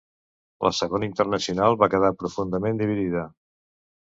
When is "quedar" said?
1.95-2.11